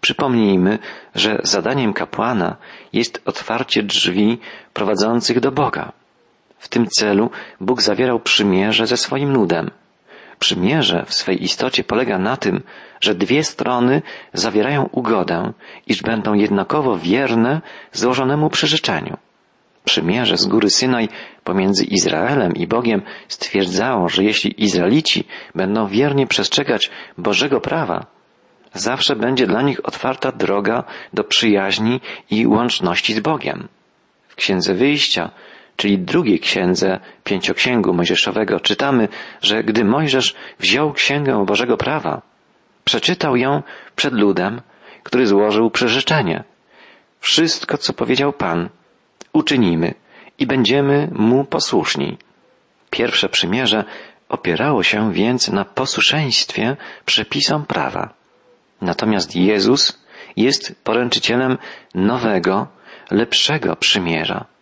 Przypomnijmy, 0.00 0.78
że 1.14 1.40
zadaniem 1.42 1.92
kapłana 1.92 2.56
jest 2.92 3.22
otwarcie 3.24 3.82
drzwi 3.82 4.38
prowadzących 4.72 5.40
do 5.40 5.52
Boga. 5.52 5.92
W 6.58 6.68
tym 6.68 6.86
celu 6.86 7.30
Bóg 7.60 7.82
zawierał 7.82 8.20
przymierze 8.20 8.86
ze 8.86 8.96
swoim 8.96 9.32
ludem. 9.32 9.70
Przymierze 10.38 11.04
w 11.06 11.14
swej 11.14 11.44
istocie 11.44 11.84
polega 11.84 12.18
na 12.18 12.36
tym, 12.36 12.62
że 13.00 13.14
dwie 13.14 13.44
strony 13.44 14.02
zawierają 14.32 14.88
ugodę, 14.92 15.52
iż 15.86 16.02
będą 16.02 16.34
jednakowo 16.34 16.98
wierne 16.98 17.60
złożonemu 17.92 18.50
przyrzeczeniu. 18.50 19.16
Przymierze 19.84 20.36
z 20.36 20.46
góry 20.46 20.70
Synaj 20.70 21.08
pomiędzy 21.44 21.84
Izraelem 21.84 22.52
i 22.52 22.66
Bogiem 22.66 23.02
stwierdzało, 23.28 24.08
że 24.08 24.24
jeśli 24.24 24.64
Izraelici 24.64 25.24
będą 25.54 25.86
wiernie 25.86 26.26
przestrzegać 26.26 26.90
Bożego 27.18 27.60
prawa, 27.60 28.06
zawsze 28.72 29.16
będzie 29.16 29.46
dla 29.46 29.62
nich 29.62 29.80
otwarta 29.84 30.32
droga 30.32 30.84
do 31.12 31.24
przyjaźni 31.24 32.00
i 32.30 32.46
łączności 32.46 33.14
z 33.14 33.20
Bogiem. 33.20 33.68
W 34.28 34.34
Księdze 34.34 34.74
Wyjścia, 34.74 35.30
czyli 35.76 35.98
drugiej 35.98 36.40
księdze 36.40 37.00
pięcioksięgu 37.24 37.94
mojżeszowego, 37.94 38.60
czytamy, 38.60 39.08
że 39.42 39.64
gdy 39.64 39.84
Mojżesz 39.84 40.34
wziął 40.58 40.92
księgę 40.92 41.44
Bożego 41.46 41.76
Prawa, 41.76 42.22
przeczytał 42.84 43.36
ją 43.36 43.62
przed 43.96 44.14
ludem, 44.14 44.60
który 45.02 45.26
złożył 45.26 45.70
przyrzeczenie. 45.70 46.44
Wszystko, 47.20 47.78
co 47.78 47.92
powiedział 47.92 48.32
Pan, 48.32 48.68
uczynimy 49.32 49.94
i 50.38 50.46
będziemy 50.46 51.08
Mu 51.12 51.44
posłuszni. 51.44 52.18
Pierwsze 52.90 53.28
przymierze 53.28 53.84
opierało 54.28 54.82
się 54.82 55.12
więc 55.12 55.48
na 55.48 55.64
posłuszeństwie 55.64 56.76
przepisom 57.04 57.66
prawa. 57.66 58.14
Natomiast 58.80 59.36
Jezus 59.36 60.04
jest 60.36 60.84
poręczycielem 60.84 61.58
nowego, 61.94 62.66
lepszego 63.10 63.76
przymierza. 63.76 64.53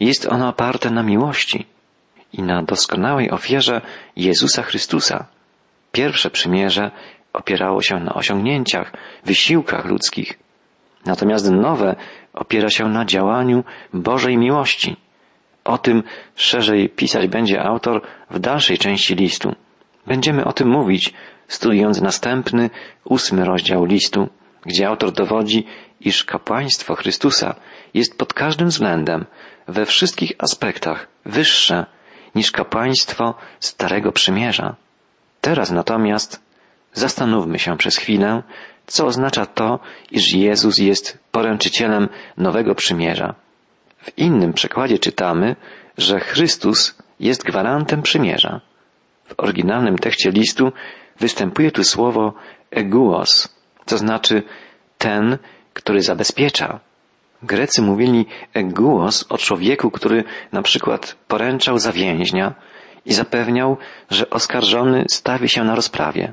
Jest 0.00 0.26
ono 0.26 0.48
oparte 0.48 0.90
na 0.90 1.02
miłości 1.02 1.66
i 2.32 2.42
na 2.42 2.62
doskonałej 2.62 3.30
ofierze 3.30 3.80
Jezusa 4.16 4.62
Chrystusa. 4.62 5.26
Pierwsze 5.92 6.30
przymierze 6.30 6.90
opierało 7.32 7.82
się 7.82 7.96
na 7.96 8.14
osiągnięciach, 8.14 8.92
wysiłkach 9.24 9.84
ludzkich. 9.84 10.38
Natomiast 11.06 11.50
nowe 11.50 11.96
opiera 12.32 12.70
się 12.70 12.88
na 12.88 13.04
działaniu 13.04 13.64
Bożej 13.94 14.38
miłości. 14.38 14.96
O 15.64 15.78
tym 15.78 16.02
szerzej 16.36 16.88
pisać 16.88 17.28
będzie 17.28 17.62
autor 17.62 18.02
w 18.30 18.38
dalszej 18.38 18.78
części 18.78 19.14
listu. 19.14 19.54
Będziemy 20.06 20.44
o 20.44 20.52
tym 20.52 20.68
mówić, 20.68 21.12
studiując 21.48 22.00
następny, 22.00 22.70
ósmy 23.04 23.44
rozdział 23.44 23.84
listu, 23.84 24.28
gdzie 24.66 24.88
autor 24.88 25.12
dowodzi, 25.12 25.66
iż 26.00 26.24
kapłaństwo 26.24 26.94
Chrystusa 26.94 27.54
jest 27.94 28.18
pod 28.18 28.34
każdym 28.34 28.68
względem, 28.68 29.24
we 29.68 29.86
wszystkich 29.86 30.32
aspektach 30.38 31.08
wyższe 31.24 31.86
niż 32.34 32.50
kapłaństwo 32.50 33.34
Starego 33.60 34.12
Przymierza. 34.12 34.76
Teraz 35.40 35.70
natomiast 35.70 36.42
zastanówmy 36.92 37.58
się 37.58 37.76
przez 37.76 37.96
chwilę, 37.96 38.42
co 38.86 39.06
oznacza 39.06 39.46
to, 39.46 39.78
iż 40.10 40.34
Jezus 40.34 40.78
jest 40.78 41.18
poręczycielem 41.32 42.08
Nowego 42.36 42.74
Przymierza. 42.74 43.34
W 43.98 44.18
innym 44.18 44.52
przekładzie 44.52 44.98
czytamy, 44.98 45.56
że 45.98 46.20
Chrystus 46.20 46.98
jest 47.20 47.44
gwarantem 47.44 48.02
przymierza. 48.02 48.60
W 49.24 49.34
oryginalnym 49.36 49.98
tekście 49.98 50.30
listu 50.30 50.72
występuje 51.20 51.70
tu 51.70 51.84
słowo 51.84 52.34
eguos, 52.70 53.48
to 53.86 53.98
znaczy 53.98 54.42
ten, 54.98 55.38
który 55.72 56.02
zabezpiecza. 56.02 56.80
Grecy 57.42 57.82
mówili 57.82 58.26
eguos 58.54 59.26
o 59.28 59.38
człowieku, 59.38 59.90
który 59.90 60.24
na 60.52 60.62
przykład 60.62 61.16
poręczał 61.28 61.78
za 61.78 61.92
więźnia 61.92 62.54
i 63.06 63.12
zapewniał, 63.12 63.76
że 64.10 64.30
oskarżony 64.30 65.04
stawi 65.08 65.48
się 65.48 65.64
na 65.64 65.74
rozprawie, 65.74 66.32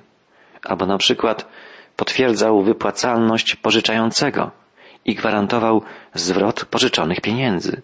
albo 0.63 0.85
na 0.85 0.97
przykład 0.97 1.47
potwierdzał 1.95 2.63
wypłacalność 2.63 3.55
pożyczającego 3.55 4.51
i 5.05 5.15
gwarantował 5.15 5.81
zwrot 6.13 6.65
pożyczonych 6.65 7.21
pieniędzy. 7.21 7.81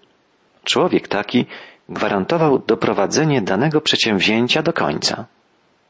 Człowiek 0.63 1.07
taki 1.07 1.45
gwarantował 1.89 2.59
doprowadzenie 2.59 3.41
danego 3.41 3.81
przedsięwzięcia 3.81 4.61
do 4.63 4.73
końca. 4.73 5.25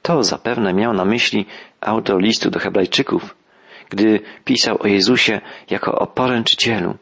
To 0.01 0.23
zapewne 0.23 0.73
miał 0.73 0.93
na 0.93 1.05
myśli 1.05 1.45
autor 1.81 2.21
listu 2.21 2.49
do 2.51 2.59
Hebrajczyków, 2.59 3.35
gdy 3.93 4.19
pisał 4.45 4.77
o 4.79 4.87
Jezusie 4.87 5.41
jako 5.69 5.99
o 5.99 6.07
poręczycielu, 6.07 6.95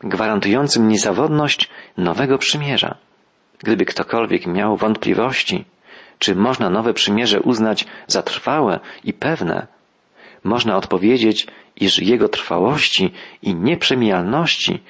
gwarantującym 0.00 0.88
niezawodność 0.88 1.70
nowego 1.96 2.38
przymierza. 2.38 2.96
Gdyby 3.58 3.84
ktokolwiek 3.84 4.46
miał 4.46 4.76
wątpliwości, 4.76 5.64
czy 6.18 6.34
można 6.34 6.70
nowe 6.70 6.94
przymierze 6.94 7.40
uznać 7.40 7.86
za 8.06 8.22
trwałe 8.22 8.80
i 9.04 9.12
pewne, 9.12 9.66
można 10.44 10.76
odpowiedzieć, 10.76 11.46
iż 11.76 11.98
jego 11.98 12.28
trwałości 12.28 13.12
i 13.42 13.54
nieprzemijalności 13.54 14.82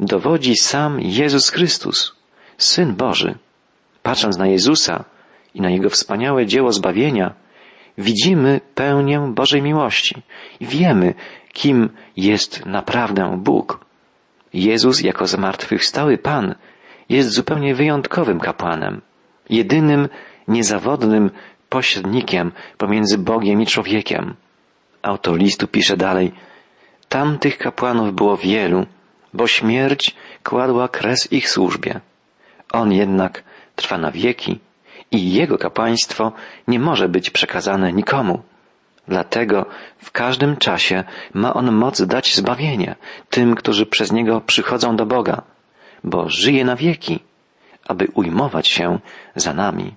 dowodzi 0.00 0.56
sam 0.56 1.00
Jezus 1.00 1.50
Chrystus, 1.50 2.16
Syn 2.58 2.94
Boży. 2.94 3.34
Patrząc 4.02 4.38
na 4.38 4.46
Jezusa 4.46 5.04
i 5.54 5.60
na 5.60 5.70
Jego 5.70 5.90
wspaniałe 5.90 6.46
dzieło 6.46 6.72
zbawienia, 6.72 7.34
widzimy 8.00 8.60
pełnię 8.74 9.32
Bożej 9.34 9.62
miłości 9.62 10.22
i 10.60 10.66
wiemy, 10.66 11.14
kim 11.52 11.88
jest 12.16 12.66
naprawdę 12.66 13.38
Bóg. 13.38 13.84
Jezus 14.52 15.02
jako 15.02 15.26
zmartwychwstały 15.26 16.18
Pan 16.18 16.54
jest 17.08 17.30
zupełnie 17.30 17.74
wyjątkowym 17.74 18.40
kapłanem, 18.40 19.00
jedynym 19.50 20.08
niezawodnym 20.48 21.30
pośrednikiem 21.68 22.52
pomiędzy 22.78 23.18
Bogiem 23.18 23.62
i 23.62 23.66
człowiekiem. 23.66 24.34
Autor 25.02 25.38
listu 25.38 25.66
pisze 25.66 25.96
dalej, 25.96 26.32
tamtych 27.08 27.58
kapłanów 27.58 28.14
było 28.14 28.36
wielu, 28.36 28.86
bo 29.34 29.46
śmierć 29.46 30.16
kładła 30.44 30.88
kres 30.88 31.32
ich 31.32 31.48
służbie. 31.48 32.00
On 32.72 32.92
jednak 32.92 33.42
trwa 33.76 33.98
na 33.98 34.10
wieki 34.10 34.58
i 35.10 35.32
jego 35.32 35.58
kapłaństwo 35.58 36.32
nie 36.68 36.78
może 36.78 37.08
być 37.08 37.30
przekazane 37.30 37.92
nikomu. 37.92 38.42
Dlatego 39.08 39.66
w 39.98 40.10
każdym 40.10 40.56
czasie 40.56 41.04
ma 41.34 41.54
on 41.54 41.72
moc 41.72 42.02
dać 42.02 42.34
zbawienie 42.34 42.94
tym, 43.30 43.54
którzy 43.54 43.86
przez 43.86 44.12
niego 44.12 44.40
przychodzą 44.40 44.96
do 44.96 45.06
Boga, 45.06 45.42
bo 46.04 46.28
żyje 46.28 46.64
na 46.64 46.76
wieki, 46.76 47.20
aby 47.86 48.08
ujmować 48.14 48.68
się 48.68 48.98
za 49.36 49.54
nami. 49.54 49.94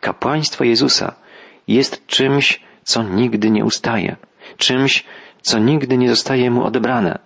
Kapłaństwo 0.00 0.64
Jezusa 0.64 1.14
jest 1.68 2.06
czymś, 2.06 2.60
co 2.82 3.02
nigdy 3.02 3.50
nie 3.50 3.64
ustaje, 3.64 4.16
czymś, 4.56 5.04
co 5.42 5.58
nigdy 5.58 5.98
nie 5.98 6.08
zostaje 6.08 6.50
mu 6.50 6.64
odebrane. 6.64 7.18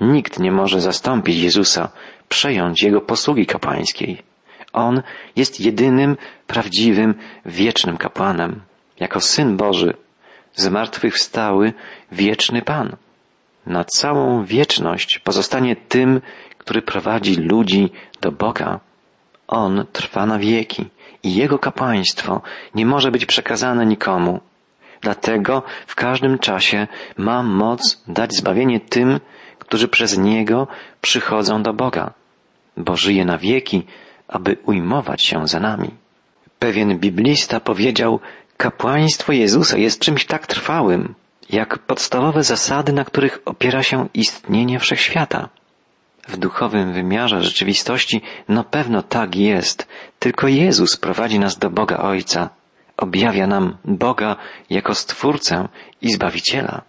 Nikt 0.00 0.38
nie 0.38 0.52
może 0.52 0.80
zastąpić 0.80 1.36
Jezusa, 1.36 1.88
przejąć 2.28 2.82
Jego 2.82 3.00
posługi 3.00 3.46
kapłańskiej. 3.46 4.33
On 4.74 5.02
jest 5.36 5.60
jedynym, 5.60 6.16
prawdziwym, 6.46 7.14
wiecznym 7.46 7.96
kapłanem. 7.96 8.60
Jako 9.00 9.20
Syn 9.20 9.56
Boży, 9.56 9.94
zmartwychwstały, 10.54 11.72
wieczny 12.12 12.62
Pan. 12.62 12.96
Na 13.66 13.84
całą 13.84 14.44
wieczność 14.44 15.18
pozostanie 15.18 15.76
tym, 15.76 16.20
który 16.58 16.82
prowadzi 16.82 17.36
ludzi 17.36 17.90
do 18.20 18.32
Boga. 18.32 18.80
On 19.48 19.86
trwa 19.92 20.26
na 20.26 20.38
wieki 20.38 20.86
i 21.22 21.34
Jego 21.34 21.58
kapłaństwo 21.58 22.42
nie 22.74 22.86
może 22.86 23.10
być 23.10 23.26
przekazane 23.26 23.86
nikomu. 23.86 24.40
Dlatego 25.00 25.62
w 25.86 25.94
każdym 25.94 26.38
czasie 26.38 26.86
ma 27.16 27.42
moc 27.42 28.02
dać 28.08 28.34
zbawienie 28.34 28.80
tym, 28.80 29.20
którzy 29.58 29.88
przez 29.88 30.18
Niego 30.18 30.66
przychodzą 31.00 31.62
do 31.62 31.72
Boga, 31.72 32.12
bo 32.76 32.96
żyje 32.96 33.24
na 33.24 33.38
wieki, 33.38 33.86
aby 34.28 34.56
ujmować 34.66 35.22
się 35.22 35.48
za 35.48 35.60
nami. 35.60 35.90
Pewien 36.58 36.98
biblista 36.98 37.60
powiedział, 37.60 38.20
kapłaństwo 38.56 39.32
Jezusa 39.32 39.78
jest 39.78 40.00
czymś 40.00 40.24
tak 40.26 40.46
trwałym, 40.46 41.14
jak 41.50 41.78
podstawowe 41.78 42.42
zasady, 42.42 42.92
na 42.92 43.04
których 43.04 43.38
opiera 43.44 43.82
się 43.82 44.08
istnienie 44.14 44.78
wszechświata. 44.78 45.48
W 46.28 46.36
duchowym 46.36 46.92
wymiarze 46.92 47.42
rzeczywistości 47.42 48.22
no 48.48 48.64
pewno 48.64 49.02
tak 49.02 49.36
jest, 49.36 49.88
tylko 50.18 50.48
Jezus 50.48 50.96
prowadzi 50.96 51.38
nas 51.38 51.58
do 51.58 51.70
Boga 51.70 51.98
Ojca, 51.98 52.50
objawia 52.96 53.46
nam 53.46 53.76
Boga 53.84 54.36
jako 54.70 54.94
Stwórcę 54.94 55.68
i 56.02 56.12
Zbawiciela. 56.12 56.82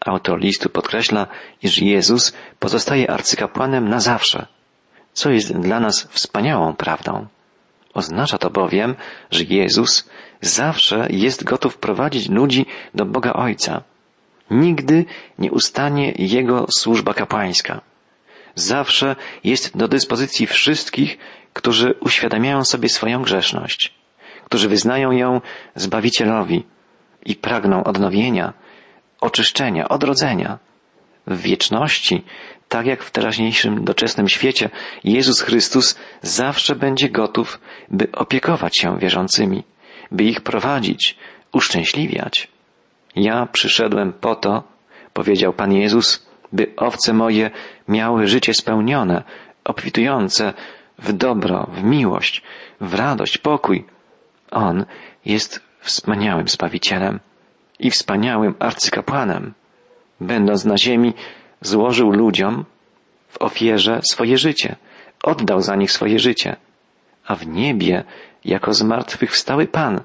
Autor 0.00 0.40
listu 0.40 0.68
podkreśla, 0.68 1.26
iż 1.62 1.78
Jezus 1.78 2.32
pozostaje 2.58 3.10
arcykapłanem 3.10 3.88
na 3.88 4.00
zawsze, 4.00 4.46
co 5.14 5.30
jest 5.30 5.52
dla 5.58 5.80
nas 5.80 6.08
wspaniałą 6.10 6.74
prawdą. 6.76 7.26
Oznacza 7.94 8.38
to 8.38 8.50
bowiem, 8.50 8.94
że 9.30 9.44
Jezus 9.44 10.08
zawsze 10.40 11.06
jest 11.10 11.44
gotów 11.44 11.78
prowadzić 11.78 12.28
ludzi 12.28 12.66
do 12.94 13.04
Boga 13.04 13.32
Ojca. 13.32 13.82
Nigdy 14.50 15.04
nie 15.38 15.52
ustanie 15.52 16.12
Jego 16.18 16.66
służba 16.78 17.14
kapłańska. 17.14 17.80
Zawsze 18.54 19.16
jest 19.44 19.76
do 19.76 19.88
dyspozycji 19.88 20.46
wszystkich, 20.46 21.18
którzy 21.52 21.94
uświadamiają 22.00 22.64
sobie 22.64 22.88
swoją 22.88 23.22
grzeszność, 23.22 23.94
którzy 24.44 24.68
wyznają 24.68 25.12
ją 25.12 25.40
Zbawicielowi 25.74 26.64
i 27.26 27.36
pragną 27.36 27.84
odnowienia, 27.84 28.52
oczyszczenia, 29.20 29.88
odrodzenia. 29.88 30.58
W 31.26 31.40
wieczności, 31.40 32.24
tak 32.74 32.86
jak 32.86 33.02
w 33.02 33.10
teraźniejszym 33.10 33.84
doczesnym 33.84 34.28
świecie, 34.28 34.70
Jezus 35.04 35.40
Chrystus 35.40 35.98
zawsze 36.22 36.76
będzie 36.76 37.08
gotów, 37.08 37.60
by 37.90 38.12
opiekować 38.12 38.78
się 38.78 38.98
wierzącymi, 38.98 39.64
by 40.10 40.24
ich 40.24 40.40
prowadzić, 40.40 41.16
uszczęśliwiać. 41.52 42.48
Ja 43.16 43.46
przyszedłem 43.46 44.12
po 44.12 44.34
to, 44.34 44.62
powiedział 45.12 45.52
Pan 45.52 45.72
Jezus, 45.72 46.26
by 46.52 46.72
owce 46.76 47.12
moje 47.12 47.50
miały 47.88 48.26
życie 48.26 48.54
spełnione, 48.54 49.22
obfitujące 49.64 50.52
w 50.98 51.12
dobro, 51.12 51.70
w 51.72 51.82
miłość, 51.82 52.42
w 52.80 52.94
radość, 52.94 53.38
pokój. 53.38 53.84
On 54.50 54.84
jest 55.24 55.62
wspaniałym 55.80 56.48
Zbawicielem 56.48 57.20
i 57.78 57.90
wspaniałym 57.90 58.54
arcykapłanem. 58.58 59.54
Będąc 60.20 60.64
na 60.64 60.78
ziemi, 60.78 61.14
złożył 61.64 62.10
ludziom 62.10 62.64
w 63.28 63.42
ofierze 63.42 64.00
swoje 64.10 64.38
życie, 64.38 64.76
oddał 65.22 65.60
za 65.60 65.76
nich 65.76 65.92
swoje 65.92 66.18
życie, 66.18 66.56
a 67.26 67.34
w 67.34 67.46
niebie, 67.46 68.04
jako 68.44 68.74
zmartwychwstały 68.74 69.66
Pan, 69.66 70.00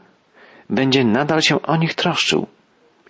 będzie 0.69 1.03
nadal 1.03 1.41
się 1.41 1.61
o 1.61 1.75
nich 1.75 1.93
troszczył. 1.93 2.47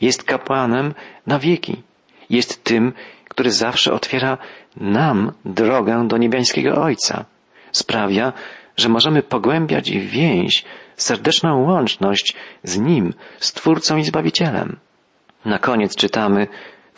Jest 0.02 0.24
kapłanem 0.24 0.94
na 1.28 1.40
wieki. 1.40 1.84
Jest 2.30 2.64
tym, 2.64 2.94
który 3.30 3.52
zawsze 3.52 3.94
otwiera 3.94 4.38
nam 4.78 5.32
drogę 5.46 6.08
do 6.08 6.18
niebiańskiego 6.18 6.82
Ojca. 6.84 7.26
Sprawia, 7.72 8.34
że 8.78 8.90
możemy 8.90 9.24
pogłębiać 9.24 9.92
więź, 9.92 10.66
serdeczną 10.96 11.64
łączność 11.64 12.36
z 12.64 12.78
Nim, 12.78 13.14
Stwórcą 13.40 13.98
i 13.98 14.04
Zbawicielem. 14.04 14.78
Na 15.46 15.60
koniec 15.60 15.96
czytamy 15.96 16.48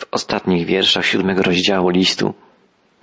w 0.02 0.06
ostatnich 0.12 0.66
wierszach 0.66 1.06
siódmego 1.06 1.42
rozdziału 1.44 1.90
listu. 1.90 2.34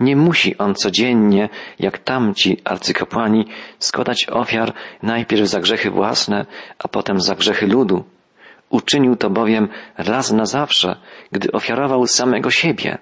Nie 0.01 0.17
musi 0.17 0.59
on 0.59 0.75
codziennie, 0.75 1.49
jak 1.79 1.99
tamci 1.99 2.61
arcykapłani, 2.65 3.47
składać 3.79 4.27
ofiar 4.31 4.73
najpierw 5.03 5.49
za 5.49 5.61
grzechy 5.61 5.91
własne, 5.91 6.47
a 6.79 6.89
potem 6.89 7.21
za 7.21 7.35
grzechy 7.35 7.67
ludu. 7.67 8.05
Uczynił 8.71 9.17
to 9.17 9.31
bowiem 9.31 9.69
raz 9.99 10.33
na 10.33 10.47
zawsze, 10.47 10.97
gdy 11.33 11.53
ofiarował 11.53 12.07
samego 12.07 12.51
siebie. 12.51 12.99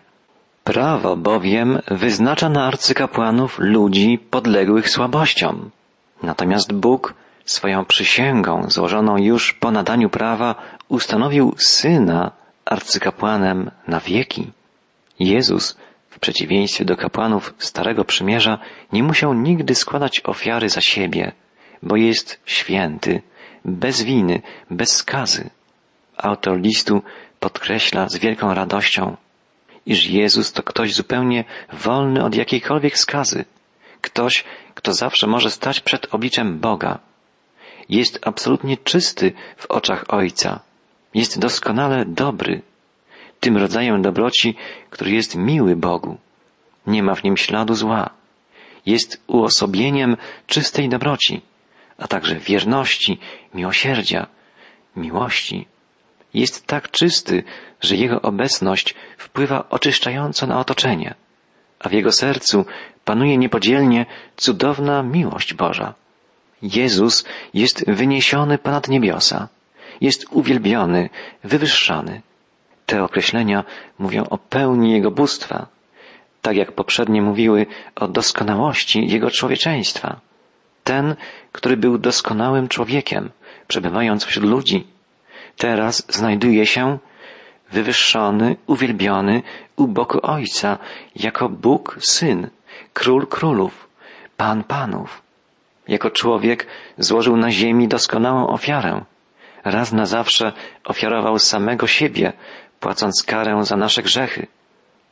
Prawo 0.64 1.16
bowiem 1.16 1.78
wyznacza 1.90 2.48
na 2.48 2.66
arcykapłanów 2.66 3.59
ludzi 3.59 4.18
podległych 4.30 4.90
słabościom. 4.90 5.70
Natomiast 6.22 6.72
Bóg 6.72 7.14
swoją 7.44 7.85
przysięgą 7.85 8.70
złożoną 8.70 9.16
już 9.16 9.52
po 9.52 9.70
nadaniu 9.70 10.11
prawa 10.11 10.54
ustanowił 10.88 11.54
Syna 11.59 12.30
arcykapłanem 12.66 13.70
na 13.88 14.00
wieki. 14.00 14.50
Jezus, 15.20 15.76
w 16.11 16.18
przeciwieństwie 16.18 16.85
do 16.85 16.96
kapłanów 16.96 17.55
Starego 17.59 18.05
Przymierza, 18.05 18.59
nie 18.92 19.02
musiał 19.02 19.35
nigdy 19.35 19.74
składać 19.74 20.20
ofiary 20.24 20.68
za 20.68 20.81
siebie, 20.81 21.33
bo 21.83 21.96
jest 21.96 22.40
święty, 22.46 23.22
bez 23.64 24.02
winy, 24.02 24.42
bez 24.70 24.96
skazy. 24.96 25.50
Autor 26.16 26.61
listu 26.61 27.02
podkreśla 27.40 28.09
z 28.09 28.16
wielką 28.16 28.55
radością, 28.55 29.16
iż 29.87 30.07
Jezus 30.07 30.52
to 30.52 30.62
ktoś 30.62 30.94
zupełnie 30.94 31.44
wolny 31.72 32.24
od 32.24 32.35
jakiejkolwiek 32.35 32.98
skazy, 32.98 33.44
ktoś, 34.00 34.44
kto 34.74 34.92
zawsze 34.94 35.26
może 35.26 35.50
stać 35.50 35.81
przed 35.81 36.14
obliczem 36.14 36.59
Boga. 36.59 36.98
Jest 37.88 38.18
absolutnie 38.22 38.76
czysty 38.76 39.33
w 39.57 39.66
oczach 39.66 40.05
Ojca. 40.09 40.65
Jest 41.16 41.38
doskonale 41.38 42.05
dobry. 42.05 42.62
Tym 43.40 43.57
rodzajem 43.57 44.02
dobroci, 44.02 44.57
który 44.90 45.11
jest 45.11 45.35
miły 45.35 45.76
Bogu. 45.76 46.18
Nie 46.87 47.02
ma 47.02 47.14
w 47.14 47.24
nim 47.24 47.37
śladu 47.37 47.74
zła. 47.74 48.11
Jest 48.87 49.22
uosobieniem 49.26 50.16
czystej 50.46 50.88
dobroci, 50.88 51.42
a 51.98 52.09
także 52.09 52.35
wierności, 52.35 53.18
miłosierdzia, 53.55 54.26
miłości. 54.96 55.66
Jest 56.35 56.66
tak 56.66 56.90
czysty, 56.90 57.44
że 57.81 57.96
jego 57.96 58.22
obecność 58.22 58.94
wpływa 59.18 59.68
oczyszczająco 59.68 60.46
na 60.46 60.61
otoczenie, 60.61 61.14
a 61.79 61.88
w 61.88 61.92
jego 61.92 62.12
sercu 62.12 62.64
panuje 63.05 63.38
niepodzielnie 63.38 64.07
cudowna 64.37 65.02
miłość 65.02 65.55
Boża. 65.55 65.94
Jezus 66.62 67.24
jest 67.55 67.90
wyniesiony 67.90 68.59
ponad 68.59 68.88
niebiosa, 68.88 69.48
jest 70.00 70.26
uwielbiony, 70.30 71.11
wywyższany. 71.44 72.22
Te 72.87 73.04
określenia 73.04 73.64
mówią 73.98 74.24
o 74.30 74.38
pełni 74.38 74.92
Jego 74.92 75.11
bóstwa, 75.11 75.66
tak 76.42 76.56
jak 76.56 76.72
poprzednie 76.72 77.22
mówiły 77.22 77.66
o 77.94 78.09
doskonałości 78.09 79.09
Jego 79.09 79.30
człowieczeństwa. 79.30 80.20
Ten, 80.85 81.14
który 81.52 81.76
był 81.76 81.98
doskonałym 81.98 82.68
człowiekiem, 82.68 83.30
przebywając 83.68 84.24
wśród 84.24 84.44
ludzi, 84.44 84.87
teraz 85.56 86.06
znajduje 86.09 86.66
się 86.66 86.98
wywyższony, 87.72 88.56
uwielbiony 88.66 89.42
u 89.76 89.87
boku 89.87 90.18
Ojca, 90.22 90.78
jako 91.16 91.48
Bóg 91.48 91.98
Syn, 92.00 92.50
Król 92.92 93.26
Królów, 93.26 93.88
Pan 94.37 94.64
Panów. 94.64 95.22
Jako 95.88 96.11
człowiek 96.11 96.66
złożył 96.98 97.37
na 97.37 97.50
ziemi 97.50 97.88
doskonałą 97.88 98.46
ofiarę. 98.48 99.04
Raz 99.66 99.92
na 99.92 100.07
zawsze 100.07 100.52
ofiarował 100.85 101.38
samego 101.38 101.87
siebie, 101.87 102.33
płacąc 102.81 103.22
karę 103.22 103.64
za 103.64 103.76
nasze 103.76 104.02
grzechy. 104.02 104.46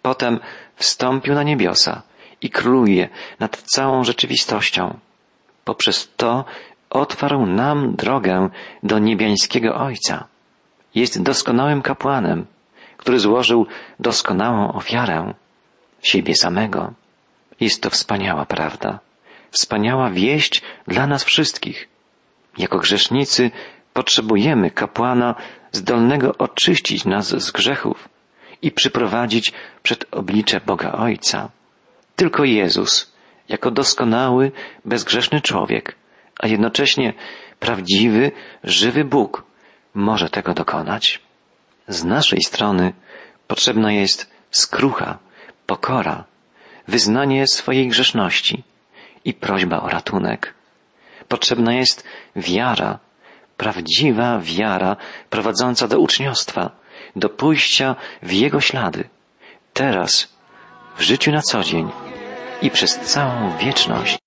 Potem 0.02 0.40
wstąpił 0.76 1.34
na 1.34 1.42
niebiosa 1.42 2.02
i 2.40 2.50
króluje 2.50 3.08
nad 3.40 3.62
całą 3.62 4.04
rzeczywistością. 4.04 4.98
Poprzez 5.64 6.12
to 6.16 6.44
otwarł 6.90 7.46
nam 7.46 7.96
drogę 7.96 8.48
do 8.82 8.98
niebiańskiego 8.98 9.74
Ojca. 9.74 10.24
Jest 10.94 11.22
doskonałym 11.22 11.82
kapłanem, 11.82 12.46
który 12.96 13.18
złożył 13.18 13.66
doskonałą 14.00 14.72
ofiarę 14.72 15.34
siebie 16.02 16.34
samego. 16.34 16.92
Jest 17.60 17.82
to 17.82 17.90
wspaniała 17.90 18.46
prawda, 18.46 18.98
wspaniała 19.50 20.10
wieść 20.10 20.62
dla 20.86 21.06
nas 21.06 21.24
wszystkich. 21.24 21.88
Jako 22.58 22.78
grzesznicy 22.78 23.50
potrzebujemy 23.94 24.70
kapłana 24.70 25.34
zdolnego 25.72 26.32
oczyścić 26.38 27.04
nas 27.04 27.28
z 27.28 27.50
grzechów 27.50 28.08
i 28.62 28.70
przyprowadzić 28.70 29.52
przed 29.82 30.04
oblicze 30.10 30.60
Boga 30.66 30.92
Ojca. 30.92 31.50
Tylko 32.16 32.44
Jezus, 32.44 33.12
jako 33.48 33.70
doskonały, 33.70 34.52
bezgrzeszny 34.84 35.40
człowiek, 35.40 35.96
a 36.40 36.46
jednocześnie 36.46 37.12
prawdziwy, 37.60 38.32
żywy 38.64 39.04
Bóg, 39.04 39.44
może 39.94 40.28
tego 40.30 40.54
dokonać. 40.54 41.20
Z 41.88 42.04
naszej 42.04 42.42
strony 42.42 42.92
potrzebna 43.46 43.92
jest 43.92 44.30
skrucha, 44.50 45.18
pokora, 45.66 46.24
wyznanie 46.88 47.46
swojej 47.46 47.88
grzeszności 47.88 48.64
i 49.24 49.34
prośba 49.34 49.80
o 49.80 49.88
ratunek. 49.88 50.54
Potrzebna 51.28 51.74
jest 51.74 52.04
wiara, 52.36 52.98
prawdziwa 53.56 54.38
wiara 54.42 54.96
prowadząca 55.30 55.88
do 55.88 55.98
uczniostwa, 55.98 56.70
do 57.16 57.28
pójścia 57.28 57.96
w 58.22 58.32
Jego 58.32 58.60
ślady, 58.60 59.08
teraz, 59.72 60.34
w 60.96 61.02
życiu 61.02 61.32
na 61.32 61.42
co 61.42 61.62
dzień 61.62 61.90
i 62.62 62.70
przez 62.70 62.98
całą 62.98 63.56
wieczność. 63.56 64.23